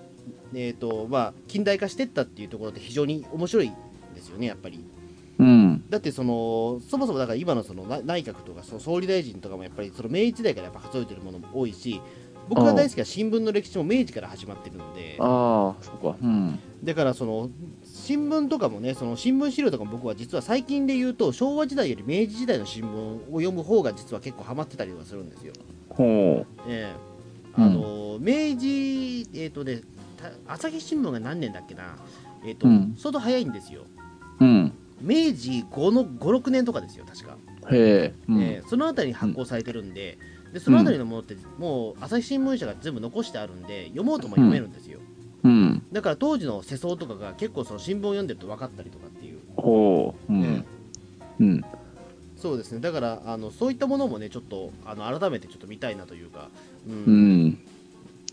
[0.53, 3.71] えーとまあ、近代化してったっていうところって非常に面白い
[4.15, 4.83] ですよねやっぱり。
[5.39, 5.83] うん。
[5.89, 12.01] だってそのそもそもだから今のそのな内閣とかその総理大臣とかもやっぱりその明治時代からやっぱ数えてるものも多いし
[12.47, 15.17] 僕が大好きな新聞の歴史も明治から始まってるので。
[15.19, 16.17] ああそこか。
[16.21, 16.59] うん。
[16.83, 17.49] だからその
[17.83, 25.53] 新聞とかもねその新聞資料とかも僕は実は最近で言うと昭和時代より明治時代の新聞を読む方が実は結構ハマってたりはするんですよ。
[25.89, 26.95] ほええ。
[27.57, 29.81] あの明治えっ、とね
[30.17, 31.95] た朝日新聞が何年だっけな。
[32.45, 32.95] えっ、と、うん。
[32.97, 33.85] 相当早いんですよ。
[34.39, 37.37] ううん明治5の56年とかですよ確か。
[37.71, 38.41] へえ、うん。
[38.41, 40.17] えーそのあたりに発行されてるんで,、
[40.53, 44.99] でそのあたりのものってもう朝日新聞社が全部残してあるんで読もうとも読めるんですよ、
[45.43, 45.83] うん。
[45.91, 50.33] だから当時の世相とかが結構その新聞を読んでると分かったりとかっていう、ほう。
[50.33, 50.63] うん、え
[51.39, 51.47] うん。
[51.59, 51.63] ー
[52.37, 52.79] そうですね。
[52.79, 56.49] だからあのそういったものもねちょっとあの改めてちょっと見たいなというか、
[56.87, 56.93] うん。
[56.93, 56.97] う
[57.47, 57.57] ん。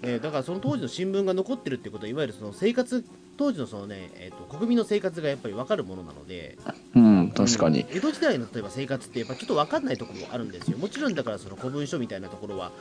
[0.02, 3.04] えーだからその当時の新聞が残ってるってことはいわゆるその生活
[3.36, 6.58] 当時のそのね、えー、と国民の生活がやっぱり分かるものなので
[6.94, 7.80] うん確かに。
[7.80, 10.78] うん江戸時代の例えば生活ってやっぱちょっと分かんないところもあるんですよ。
[10.78, 12.72] もちろんだからその古文書みたいなところは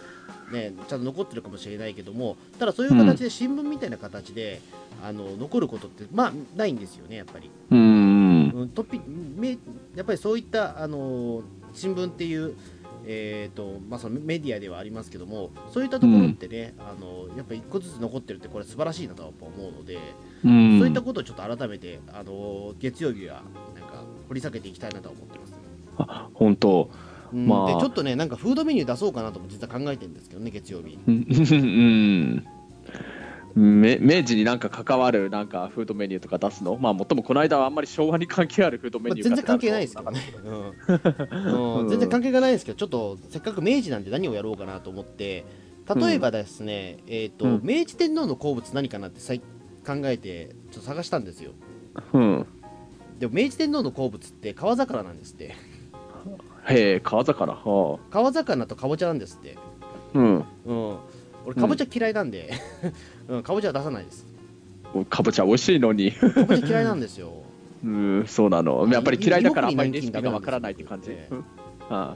[0.52, 4.62] ねちゃんと残ってるかもしれないけどもただそういう形で新聞みたいな形で、
[5.04, 9.58] あの残ることってまあないんですよねやっぱり、うんうん、トピめ
[9.96, 11.42] やっぱりそういったあの
[11.74, 12.56] 新聞っていう
[13.04, 19.98] えーとまあ、そのメディアではありますけどもそういったところってね、あのやっぱり一個ずつ残ってるってこれ素晴らしいなとは思うので、
[20.44, 20.80] うん。
[20.80, 23.44] そういったことをちょっと改めてあの月曜日は
[23.76, 25.54] なんか掘り下げていきたいなとは思ってます。
[26.34, 26.90] 本当。
[27.34, 27.48] うん。
[27.48, 27.76] まあ。
[27.76, 30.98] でちょっとね、なんかフードメニュー出そうかなとも実は考えてるんですけどね、月曜日。
[31.06, 32.46] うん
[33.54, 36.78] め明治になんか関わるなんかフードメニューとか出すの？
[36.78, 41.82] まあもっともこの間はあんまり昭和に関係あるフードメまあ、ニュー全然関係ないですけかどね、うん。
[41.82, 41.90] うん。
[41.90, 45.44] 全然関係がないですけど、ちょっとせっかく明治なんで何をやろうかなと思って、
[45.94, 47.60] 例えばですね、えーとうん。
[47.62, 49.42] 明治天皇の好物何かなってさい
[49.86, 51.52] 考えて、ちょっと探したんですよ。
[52.14, 52.46] うん。
[53.20, 55.56] でも明治天皇の好物って川魚なんですって。
[56.68, 57.54] へえ川魚。
[57.54, 59.58] は川魚とかぼちゃなんですって。
[59.82, 60.46] あうん。
[60.66, 60.98] うん、
[61.46, 62.52] 俺、かぼちゃ嫌いなんで、
[63.28, 64.26] うん、かぼちゃは出さないです。
[65.10, 66.12] かぼちゃ美味しいのに。
[66.12, 67.32] かぼちゃ嫌いなんですよ。
[67.84, 68.88] うんそうなの。
[68.88, 71.40] やっぱり嫌いだからあんまりレ芋シピがわからないって感じ、ええうん。
[71.40, 71.44] あ
[71.90, 72.16] あ。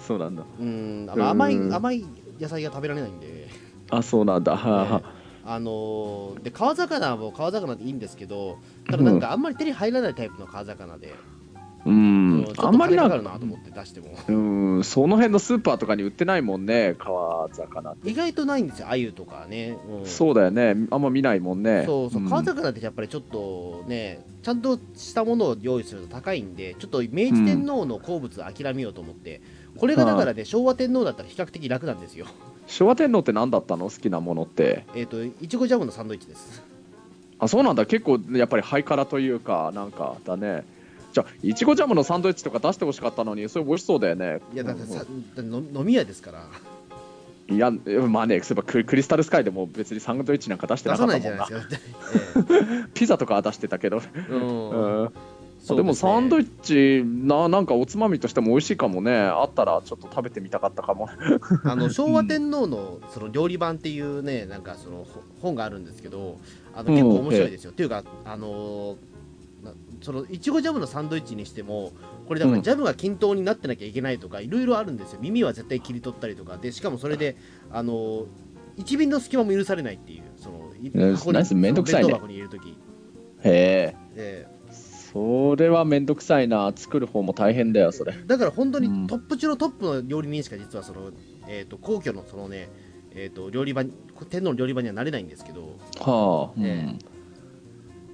[0.00, 0.42] そうなんだ。
[0.58, 1.72] うん、甘いうん。
[1.72, 2.04] 甘い
[2.40, 3.48] 野菜が食べられないんで、
[3.90, 4.56] あそうなんだ。
[4.56, 5.19] はあはあ
[5.58, 11.14] のーで川魚も川魚でいいんですけど、ただなんかあんまり手に入らないタイプの川魚で、
[11.86, 12.52] うん。
[12.58, 14.84] あんまり金なんかるなと思って出しても、うん。
[14.84, 18.10] その辺のスーパーとかに売ってないもんね川魚って。
[18.10, 19.78] 意外とないんですよ、鮎とかね。
[19.88, 20.06] うん。
[20.06, 20.76] そうだよね。
[20.90, 21.84] あんま見ないもんね。
[21.86, 22.28] そうそう、ん。
[22.28, 29.40] 川魚ってやっぱりちょっとね、ちゃんとしたものを用意すると高いんで、ちょっと明治天皇の好物諦めようと思って、
[29.78, 32.26] これがだからね、昭和天皇だったら比較的楽なんですよ。
[32.70, 33.90] 昭和天皇って何だったの？
[33.90, 34.86] 好きなものって。
[34.94, 36.62] えっ、と、いちごジャムのサンドイッチです。
[37.40, 37.84] あそうなんだ。
[37.84, 40.64] 結構やっぱりハイカラというかなんかだね。
[41.12, 44.40] じゃあいちごジャムのサンドイッチとか出してほしかったのにそれ美味しそうだよね。
[44.54, 46.46] いや、だってさ、だって飲飲み屋ですから。
[47.48, 47.72] いや
[48.08, 51.48] まあねそういえばククリスタルスカイでも別にサンドイッチなんか出してなかったもんな。
[52.94, 54.70] ピザとかは出してたけど、えうん。
[54.70, 55.12] うん
[55.68, 59.12] でもサンドイッチななんかおつまみとしても美味しいかもね。
[59.14, 61.08] あったらちょっと食べてみたかったかも。
[61.64, 66.38] あの昭和天皇のその料理版っていうねなんかそのほ本があるんですけど
[66.74, 66.94] あのうん。
[66.94, 68.96] 結構面白いですよ、っていうかあの
[69.62, 71.92] なそのいちごジャムのサンドイッチにしても
[72.26, 72.58] これだかうん。
[72.58, 75.18] らジャムが均等になってなきゃいけないとかいろいろあるんですよ。
[75.20, 77.36] 耳は絶対切り取ったりとかでしかもそれで
[77.70, 78.24] あの
[78.76, 80.72] 一便の隙間も許されないっていうその
[81.14, 81.54] 箱にナイス。
[81.54, 82.08] めんどくさいね。
[82.08, 82.74] 弁当箱に入れるとき、へ
[83.44, 83.96] え。
[84.16, 84.46] え
[85.12, 86.72] それはめんどくさいな。
[86.74, 88.14] 作る方も大変だよそれ。
[88.16, 89.02] えだから本当うん。
[89.02, 91.10] にトップ中のトップの料理人しか実はその、
[91.48, 92.68] えー、と皇居のそのね
[93.12, 93.92] えー、と料理場に
[94.30, 95.78] 天皇の料理場にはなれないんですけど。
[96.00, 96.64] はあ、うん。
[96.64, 96.98] え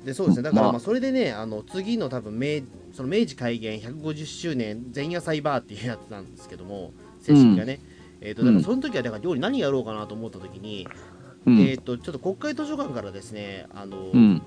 [0.06, 0.44] でそうですね。
[0.44, 0.80] だからまあまあ。
[0.80, 7.80] それでねあの次の多分明その明治開元150周年前夜祭バーっていうやつなんですけども正式がね、
[8.20, 10.88] えー、とだからその時はだから料理何やろうかなと思った時に、
[11.44, 11.58] うん。
[11.60, 14.42] えー、とちょっと国会図書館からですねあの、うん。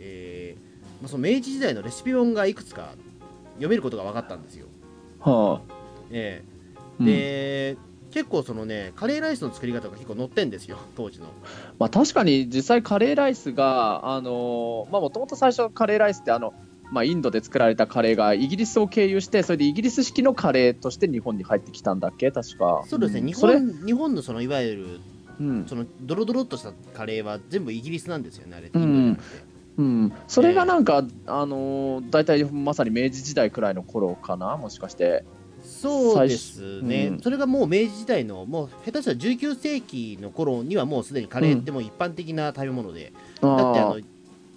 [0.00, 0.37] えー
[1.00, 2.94] まあ、その明治時代のレシピ本がいくつか
[3.54, 4.66] 読めることが分かったんですよ。
[5.20, 5.72] はあ。
[6.10, 6.42] え
[7.00, 7.06] うん。
[7.08, 7.78] えで、
[8.10, 11.26] 結構そのねカレーライスの作り方が結構載ってんですよ当時の。
[11.78, 16.54] まあ、確かに実際カレーライスがあのーまあもともと最初カレーライスってあの、
[16.90, 22.32] まあ、インドで作られたカレーがイギリスを経由してそれでイギリス式のカレーとして日本に入ってきたんだっけ？
[22.32, 22.82] 確か。
[22.88, 25.00] そうですね、日んそれ、本日本のそのいわゆる
[25.38, 25.66] うん。
[25.68, 29.18] そのドロドロっとしたカレーは全部イギリスなんですよねあれ、うん
[29.78, 35.24] うん、それがなんか、あのー大体まさに明治時代くらいの頃かなもしかして。
[35.62, 37.20] そうですね、うん。
[37.20, 44.00] それがもう明治時代のもう下手したら19世紀の頃にはもうすでにカレーってもう一般的な食べ物で、だってあの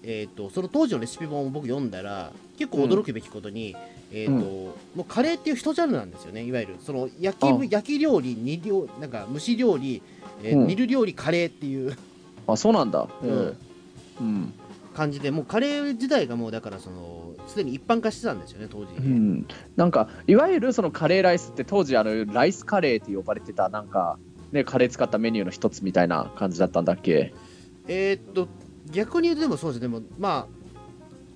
[0.03, 3.75] えー、とその当時のレシピ本を僕読んだら結構驚くべきことに、
[4.11, 6.43] えーともうカレーっていう一ジャンルなんですよね。
[6.43, 10.01] いわゆるその焼きあ焼き料理煮料なんか蒸し料理、
[10.41, 10.67] えーうん。
[10.67, 11.95] 煮る料理カレーっていう。
[12.47, 13.29] あそうなんだ、うん。
[13.29, 13.57] うん。
[14.21, 14.53] うん
[14.93, 18.93] 感じでもうカレー自体がもうだからそのすでに一般化してたんですよね当時。
[18.97, 24.19] うに、ん、なんかいわゆるそのカレーライスって当時あのライスカレーって呼ばれてたなんか、
[24.51, 27.33] ね、カレー使ったメニューの一つみたいな感じだったんだっけ？
[27.87, 28.47] えーっと
[28.91, 29.87] 逆に言うとでもそうですね。
[29.87, 30.61] でもまあ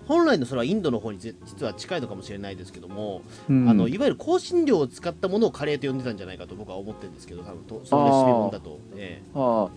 [0.07, 3.67] 本来のそれはインドの方にぜ実は近いのかもしれないですけども、うん。
[3.67, 8.79] あのいわゆる香辛料を使ったものをカレーと呼んでたんじゃないかと僕は思ってるんですけど多分とそのレシピ本だと、
[9.33, 9.69] あ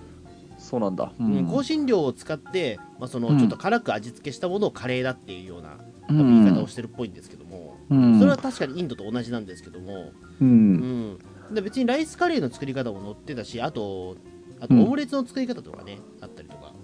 [0.58, 1.46] そうなんだ、えうん。
[1.48, 3.38] 香辛料を使って、まあ、そのうん。
[3.38, 6.18] ちょっと辛く味付けしたものをカレーだっていうような、多うん。
[6.18, 8.18] 分言い方をしてるっぽいんですけども、うん。
[8.18, 10.74] それは確かにインドと同じなんですけども、ううん。
[11.12, 11.18] ん、
[11.52, 14.16] で別にライスカレーの作り方も載ってたしあと
[14.60, 14.82] あとうん。
[14.82, 16.74] オムレツの作り方とかね、あったりとか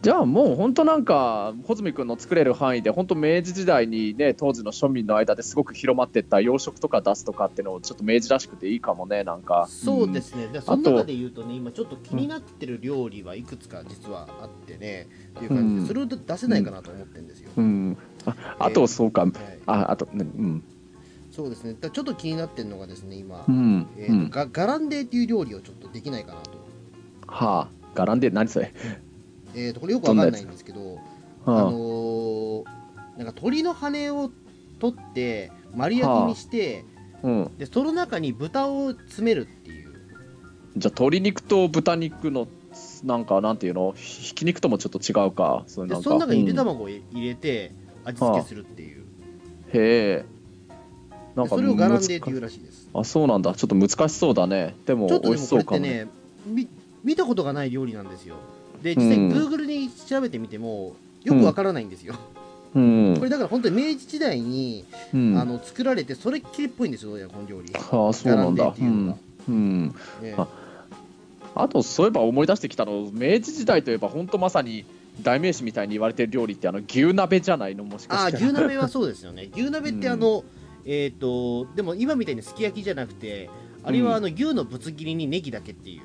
[0.00, 9.66] じゃあもう本当なんか穂積君の作れる範囲で本当明治時代にね当時の庶民の間ですごく広まってった洋食とか出すとかっていうのをちょっと明治らしくていいかもねなんか。
[9.68, 15.80] そうですね、でその中で言うとね、今ちょっと気になってる料理はいくつか実はあってね、っていう感じうん。
[15.82, 17.50] で、それを出せないかなと思ってるんですよ。
[17.56, 19.32] うん、うんああとそうか、はい、
[19.66, 20.64] ああとねうん。
[21.32, 26.50] そうですね、だちょっと気になってるのがですね、今、うん、えーうん、ガガランデーっていう料理をちょっとできないかなと。
[27.26, 27.68] はあ。
[27.94, 28.72] ガランデ何それ？
[29.54, 30.98] えー、とこれよくわかんないんですけど、
[31.46, 32.64] あはのー
[33.16, 34.30] なんか鳥の羽を
[34.78, 36.84] 取って、丸焼きにして、
[37.22, 37.26] あ。
[37.26, 37.58] うん。
[37.58, 39.92] でその中に豚を詰めるっていう。
[40.76, 42.46] じゃあ鶏肉と豚肉の
[43.02, 43.92] なんかなんていうの？
[43.96, 47.72] ひひき肉ともちょっと違うかそその中にゆでうん卵を入れて
[48.04, 49.04] 味付けするっていう、
[49.72, 50.24] へえ。
[51.34, 52.88] なんかでそれをガランデーって難いうらしいです。
[52.94, 53.52] あそうなんだ。
[53.54, 54.76] ちょっと難しそうだね。
[54.86, 56.68] でもちょっと美味しでもこれってそうかもね
[57.02, 58.36] 見たことがない料理なんですよ
[58.82, 59.32] で実際うん。
[59.32, 62.14] Google に調べてみてもよくわからないんですよ、
[62.74, 63.14] うん。
[63.18, 65.38] これだから本当に明治時代に、うん。
[65.38, 67.72] あの作られてそれっきりっぽいんですよこの料理。
[67.74, 68.74] ああそうなんだ。
[70.36, 70.48] あ
[71.54, 74.84] あとそういえば思い出してきたの明治時代といえば本当まさに
[75.22, 78.36] 代名詞みたいに言われてる料理ってあの牛鍋じゃないのもしかして。
[78.36, 79.48] ああ牛鍋はそうですよね。
[79.54, 80.44] 牛鍋ってあの、
[80.84, 83.50] えっ、とでも今みたいにすき焼きじゃなくて
[83.82, 86.02] あれはあの牛のぶつ切りにネギだけっていう、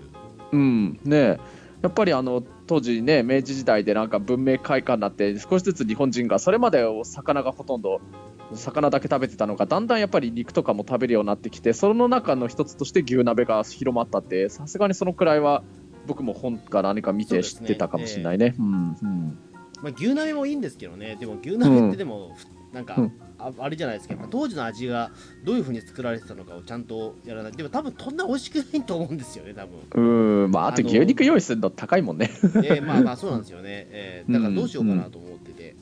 [0.53, 0.99] うん。
[1.03, 1.39] ねえ
[1.83, 7.99] やっぱりあの当時ね明治時代でなんか文明開化になって少しずつ日本人がそれまでお魚がほとんど
[8.53, 15.61] 魚だけ食べてたのがだんだんやっぱり肉とかも食べるようになってきてその中の一つとして牛鍋が広まったってさすがにそのくらいは
[16.07, 18.55] 僕も本か何か見て知ってたかもしれないね。
[18.57, 19.39] うんうん。
[19.81, 21.17] まあ、牛鍋もいいんですけどね。
[21.19, 23.11] でも牛鍋ってでも、ふなんか、うん。
[23.37, 24.13] ああれじゃないですか。
[24.13, 25.11] やっぱ当時の味が
[25.43, 27.51] どういうふうに作られてたのかをちゃんとやらない。
[27.51, 30.43] でも多分そんな美味しくないと思うんですよね多分。
[30.43, 30.51] うん。
[30.51, 32.29] まあ、あと牛肉用意するの高いもんね。
[32.55, 35.75] えーまあまあそうなんですよね、 えーだからどうしようかなと思ってて、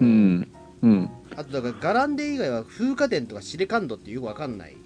[0.00, 0.36] ううん。
[0.36, 0.48] ん。
[0.82, 1.10] うん。
[1.36, 4.76] あとだからガランデ以外は風化店とかシレカンドってよくわかんない。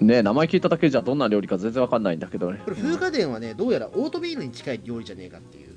[0.00, 2.60] ね名前聞いただけじゃどんな料理か全然わかんないんだけどね。
[2.64, 5.67] これ風化店はねどうやらオートミールに近い料理じゃねえかっていう、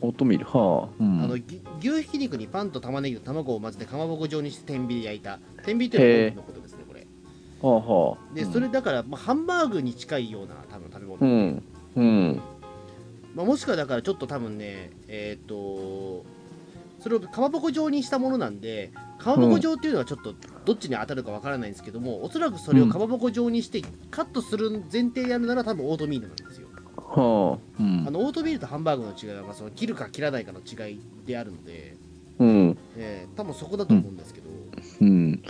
[0.00, 5.38] オートミールはあ、うん、あのぎ牛ひき肉にパンと玉ねぎと卵を混ぜてかまぼこ状にして天火で焼いた。
[5.64, 7.06] 天火っていうのことですねこれ。
[7.60, 11.62] はあはあ、でそれだから、まあ、ハンバーグに近いような多分食べ物、うん。
[11.96, 12.40] うん。
[13.34, 16.24] まあ、もしくはだからちょっと多分ねえっ、と
[17.00, 26.65] それをかまぼこ状にしたものなんでかまぼこ状っていうのはちょっとどっちに当たるかわからないんですけども、おそらくそれをかまぼこ状にしてカットする前提でやるなら多分オートミールなんですよ、
[27.20, 28.04] はあうん。
[28.06, 31.96] あのオートミールとハンバーグの違いは、まあ、その切るか切らないかの違いであるので、
[32.38, 32.78] うん。
[32.96, 34.48] えー多分そこだと思うんですけど、
[35.00, 35.08] うん。
[35.08, 35.42] うん。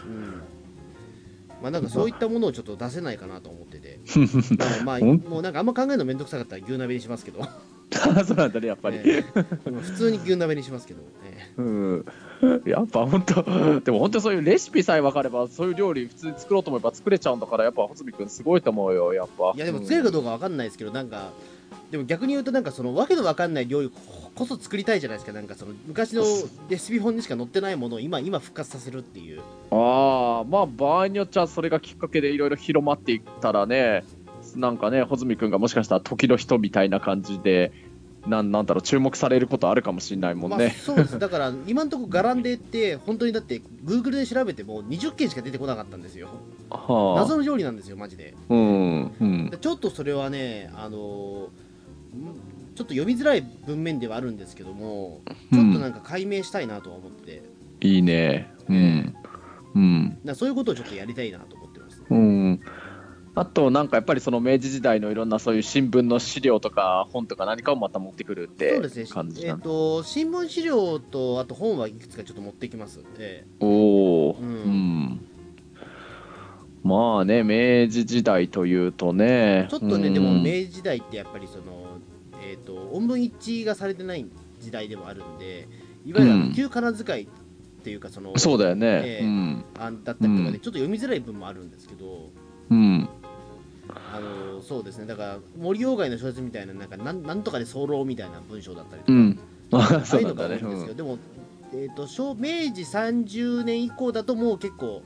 [1.62, 3.98] ままあ、なんかそういったものをちょっと出せないかなと思ってて、
[4.85, 7.42] まあ、もうなんかあんま考えるのめんどくさかったら牛鍋にしますけど、
[8.24, 8.61] そうなんだ。
[8.61, 9.70] ねやっぱり、 ええ。
[9.70, 12.05] 普通に牛鍋にしますけど、えうん。
[12.66, 19.52] やっぱ本当でも本当そういうレシピさえ分かればそういう料理普通に作ろうと思えば作れちゃうんだからやっぱ穂積君すごいと思うよやっぱ。
[19.55, 21.33] えいやでも作れるかどうかわかんないですけど、なんか、
[21.90, 23.92] でも逆に言うと、なんかそのわけのわかんない料理
[24.35, 26.25] こそ作りたいじゃないですか、なんかその昔の
[26.68, 29.40] レシピ本にしか載ってないものを今、今復活させるっていう。
[29.70, 34.05] ああまあ場合によっちゃそれがきっかけでいろいろ広まっていったらね
[34.55, 37.72] なんかね穂積君がもしかしたら時の人みたいな感じで
[38.27, 41.18] なんなんだろう注目されることあるかもしれないもんまあ、ね、そうです。
[41.18, 46.29] だから今のところガランデって本当にだって Google で調べても20件しか出てこなかったんですよ。
[46.70, 47.20] はあ。
[47.20, 48.35] 謎の料理なんですよマジで。
[48.49, 49.51] うんうん。
[49.51, 51.65] でちょっとそれはねあのーん
[52.74, 57.42] ちょっと読みづらい文面ではあるんですけどもちょっとなんか解明したいなとは思って、
[57.81, 58.52] いいね。
[58.68, 59.14] うん。
[59.74, 60.18] うん。
[60.24, 62.02] だそういうことをちょっとやりたいなと思ってます。
[62.09, 62.61] うん。
[63.35, 69.02] あとなんかやっぱりその明治時代のいろんなそういう新聞の資料とか本とか何かをまた持ってくるってそうですね。
[69.02, 69.61] えっ、感じなの？
[69.61, 74.50] と新聞資料とあと本はいくつかちょっと持ってきます、えおお、ううん。
[74.50, 74.95] ん、
[76.87, 79.64] まあね明治時代というとね。
[79.66, 80.14] えちょっとね、うん。
[80.14, 81.99] でも明治時代ってやっぱりその
[82.42, 84.27] えっ、と音文一致がされてない
[84.61, 85.68] 時代でもあるんで
[86.05, 87.27] いわゆる旧仮名遣いっ
[87.83, 89.64] ていうかその、そうだよね、ええうん。
[89.79, 90.53] あだったりとかで、うん。
[90.53, 92.31] ちょっと読みづらい文もあるんですけど
[92.70, 93.09] うん。
[93.88, 95.07] あのそうですね。
[95.07, 99.38] だから森鴎外の小説みたいななんかなんなんとかで候みたいな文章だったりとか、うん。
[99.72, 101.18] あああそいうのが多いんですけど、でも、
[101.72, 105.03] えー、と小明治30年以降だともう結構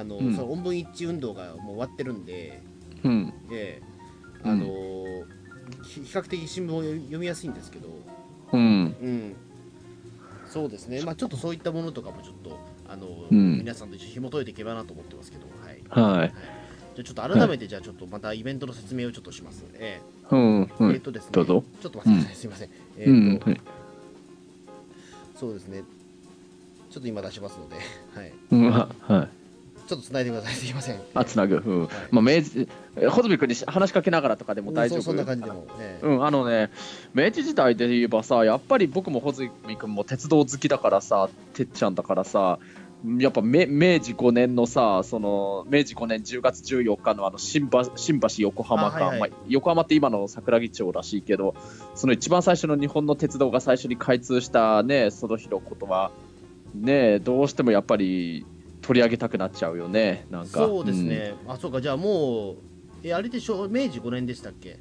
[0.00, 0.34] あの、うん。
[0.34, 2.62] その音文一致運動がもう終わってるんで、
[3.04, 3.32] うん。
[3.50, 3.90] ええ
[4.42, 4.64] あの
[5.84, 7.88] ひ比較的新聞を読読みやすいんですけど、
[8.52, 8.60] うん。
[8.60, 9.36] うん、
[10.46, 12.58] そうですね、まあ、ちょっとそういったものとかもちょっと
[12.88, 13.58] あの、うん。
[13.58, 15.46] 皆さんと一緒に紐解いていけばなと思ってますけど、
[15.92, 16.28] はい、はい。
[16.96, 19.64] じゃあちょっと改めて、じゃあちょっとまたイベントの説明をちょっとします。
[19.74, 20.62] えうん。
[20.62, 21.64] うええんーとですね、どうぞ。
[21.80, 22.70] ちょっと待ってください、すみません。
[22.96, 23.60] えうーとん。
[25.36, 25.82] そうですね、
[26.90, 27.76] ちょっと今出しますので、
[28.14, 28.70] はい、うん。
[28.70, 28.88] は
[29.36, 29.39] い
[29.90, 31.00] ちょっと繋いでください、すみません。
[31.14, 31.80] あつなぐ、うん。
[31.80, 31.88] はい。
[32.12, 34.98] まあ、明治え穂積君に話しかけながらとかでも大丈夫？
[34.98, 35.66] そそんな感じでも。
[35.80, 36.70] ええうん、あのね、
[37.12, 42.60] 明治時代で言えばさ、やっぱり僕も穂積君も鉄道好きだからさ、てっちゃんだからさ、
[43.18, 49.30] やっぱめ明治5年のさ、その明治5年10月14日のあの新橋新橋横浜間、あはいはい。
[49.30, 51.56] まあ、横浜って今の桜木町らしいけど、
[51.96, 56.12] その一番最初の日本の鉄道が最初に開通したね、その日のことは、
[56.76, 58.46] ね、どうしてもやっぱり
[58.90, 60.58] 取り上げたくなっちゃうよね、なんか。
[60.66, 62.56] そうですね、あ、そうか、じゃあもう、
[63.04, 64.80] え、あれでしょ、明治5年でしたっけ？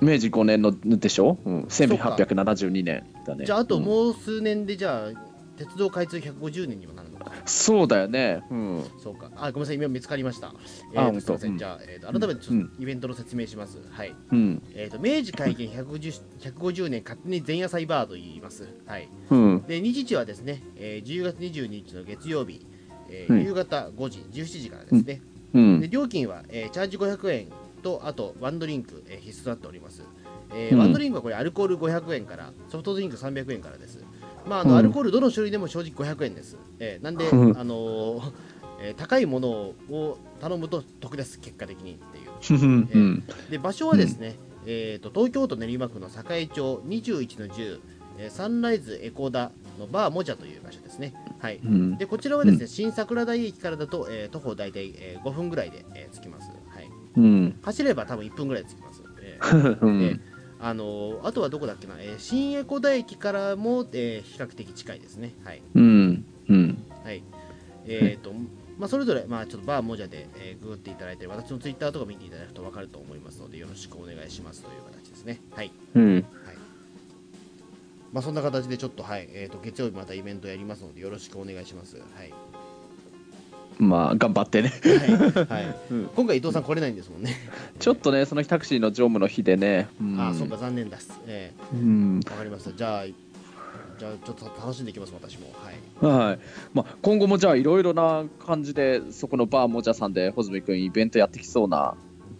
[0.00, 0.08] うん。
[0.08, 3.44] 明治5年のでしょ、うん、1872年だね。
[3.44, 5.20] じゃあ、あとうんもう数年で、じゃあ、
[5.58, 7.30] 鉄道開通150年にもなるのか。
[7.44, 8.40] そうだよね。
[8.50, 8.84] うん。
[8.98, 9.30] そうか。
[9.36, 10.54] あ、ごめんなさい、今見つかりました。
[10.94, 11.58] えあーとすみません。
[11.58, 13.78] じゃあ、えーと改めてちょっとイベントの説明します。
[13.90, 14.14] はい。
[14.32, 14.62] うん。
[14.74, 16.22] えーと明治開元150
[16.54, 18.66] 150年勝手に前夜祭バーと言います。
[18.86, 19.06] はい。
[19.30, 19.62] うん。
[19.68, 22.64] で、日時はですね、えー10月22日の月曜日、
[23.10, 25.20] えーうん夕方5時、17時からですね。
[25.54, 25.88] うんで。
[25.88, 27.46] 料金は、えーチャージ500円
[27.82, 30.02] と、あとワンドリンク、えー必須となっております。
[30.54, 34.02] えーうんワンドリンクはこれアルコール500円から、ソフトドリンク300円からです。
[34.48, 36.56] まあ、あのうんアルコールどの種類でも正直500円です。
[36.78, 38.32] えーなんで、うんあのー
[38.82, 42.18] えー高いものを頼むと得です、結果的にって
[42.54, 42.60] いう。
[42.94, 43.22] うん。
[43.50, 47.80] で場所はですね、えー、と東京都練馬区の栄町21の10、
[48.18, 51.12] えーサンライズエコダのバーモジャという場所ですね。
[51.40, 51.98] はい、うん。
[51.98, 56.88] でこちらはですね、新桜台駅からだと、えー徒歩大体、えー5分ぐらいで、えー着きます、はい。
[57.16, 57.58] うん。
[57.62, 59.02] 走れば多分1分ぐらいで着きます。
[59.22, 60.20] えー う
[60.62, 65.32] あのーあとはどこだっけな、えー新エコダ駅からも、えー比較的近いですね。
[65.44, 66.24] はいうん。
[66.48, 66.78] うん。
[67.02, 67.22] はい
[67.86, 68.32] えーと
[68.78, 75.38] まあ、それぞれ、まあ、ちょっとバーモジャで、えーググっていただいて、私のツイッターとか見ていただくと分かると思いますので、よろしくお願いしますという形ですね。
[75.50, 76.24] はいうん。
[78.12, 81.96] まあ、そんな形でちょっと、はいえー、と月曜日またイベントやりますので、よろしくお願いします。
[81.96, 82.32] はい
[83.78, 84.68] まあ、頑張ってね。
[84.68, 87.34] はいはい うん今回、伊藤さん来れないんですもんね。
[87.78, 89.88] ちょっとね、その日タクシーの乗務の日でね。
[90.00, 90.20] うん。
[90.20, 91.18] ああ、そうか、残念です。
[91.26, 92.20] えうん。
[92.20, 92.72] ー、わかりました。
[92.72, 95.46] じゃあ、じゃあちょっと楽しんでいきます、私も。
[95.54, 96.38] はいはい。
[96.74, 101.94] まあ、今後もじゃあ、いろいろな感じで、そこのバーもじゃさんで、穂積君イベントやってきそうな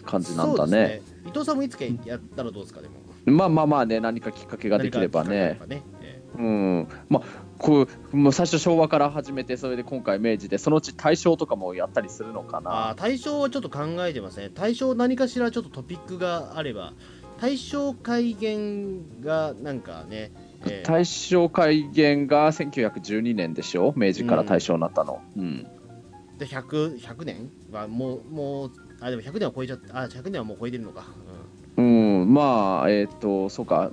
[0.05, 1.03] 感じなんだそうでね。
[1.07, 2.95] す伊藤さんもいつかやったらどうですか、でも。
[3.27, 6.89] まあまあまあね、何かきっかけができればねねえうん。
[7.09, 7.23] まあ、
[7.59, 12.95] こう、もう最初昭和から始めて、それで今回明治で、そのうち大正とかもやったりするのかなー。
[12.95, 14.51] 対象はちょっと考えてますね。
[14.55, 16.95] 対象何かしらちょっとトピックがあれば、
[17.41, 20.33] 対象改元がなんかね、
[20.67, 23.95] えー大正改元が1912年でしょ？
[23.97, 25.23] 明治から大正になったの。
[25.37, 25.67] うん。
[26.39, 27.51] で 100, 100年？
[27.73, 31.30] はもうもうあでも100年は超えちゃったあ100年はもう超えてるのか、うん、
[32.31, 33.91] まあ、えっ、と、そうか、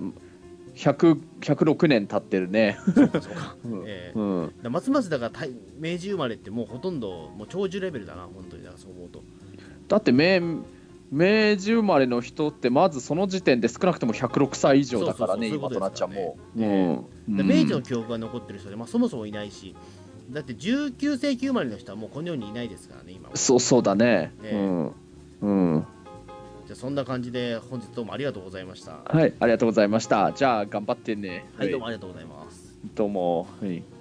[0.76, 2.78] 100 106年経ってるね。
[2.86, 3.84] うん、そうかそ うか、うん。
[3.88, 4.14] え
[4.70, 5.48] ますますだから
[5.80, 9.24] 明治生まれってもうほとんどもう長寿レベルだな本当にだからそう思うと。
[9.88, 10.64] だって明、
[11.12, 16.64] 明治生まれの人って、まずその時点で少なくとも106歳以上だからね、今となっちゃうもう。
[17.32, 17.38] ん。
[17.38, 19.76] で明治の記憶が残ってる人で、まあ、そもそもいないし
[20.30, 23.36] だって19世紀生まれの人はもうこの世にいないですからね今は。
[23.36, 24.34] そうそうだね。
[24.44, 24.56] ええ。
[24.56, 24.94] うん。
[25.42, 25.88] うん。
[26.68, 30.34] じゃあそんな感じで本日どうもありがとうございましたはい、ありがとうございました。
[30.34, 31.46] じゃあ、頑張ってね。
[31.58, 33.48] はいどうもありがとうございますどうも。
[33.62, 33.97] はい